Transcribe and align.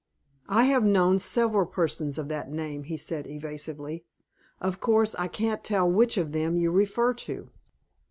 "I 0.49 0.63
have 0.63 0.83
known 0.83 1.19
several 1.19 1.67
persons 1.67 2.17
of 2.17 2.27
that 2.29 2.51
name," 2.51 2.85
he 2.85 2.97
said, 2.97 3.27
evasively. 3.27 4.03
"Of 4.59 4.79
course, 4.79 5.13
I 5.13 5.27
can't 5.27 5.63
tell 5.63 5.87
which 5.87 6.17
of 6.17 6.31
them 6.31 6.55
you 6.57 6.71
refer 6.71 7.13
to." 7.13 7.51